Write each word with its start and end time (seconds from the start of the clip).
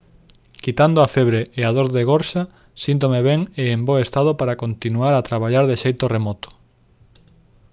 quitando 0.65 0.99
a 1.01 1.11
febre 1.15 1.41
e 1.59 1.61
a 1.63 1.71
dor 1.77 1.87
de 1.95 2.01
gorxa 2.09 2.43
síntome 2.85 3.19
ben 3.29 3.41
e 3.63 3.65
en 3.75 3.81
bo 3.87 3.95
estado 4.05 4.31
para 4.39 4.59
continuar 4.63 5.13
a 5.15 5.25
traballar 5.29 5.65
de 5.67 5.75
xeito 5.83 6.05
remoto 6.15 6.49